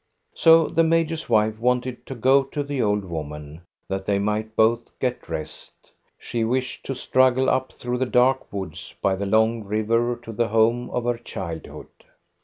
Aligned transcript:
So 0.33 0.67
the 0.67 0.83
major's 0.83 1.29
wife 1.29 1.59
wanted 1.59 2.07
to 2.07 2.15
go 2.15 2.43
to 2.45 2.63
the 2.63 2.81
old 2.81 3.05
woman, 3.05 3.61
that 3.87 4.07
they 4.07 4.17
might 4.17 4.55
both 4.55 4.89
get 4.97 5.29
rest. 5.29 5.91
She 6.17 6.43
wished 6.43 6.83
to 6.87 6.95
struggle 6.95 7.47
up 7.47 7.73
through 7.73 7.99
the 7.99 8.07
dark 8.07 8.51
woods 8.51 8.95
by 8.99 9.15
the 9.15 9.27
long 9.27 9.63
river 9.63 10.19
to 10.23 10.31
the 10.31 10.47
home 10.47 10.89
of 10.89 11.03
her 11.03 11.19
childhood. 11.19 11.85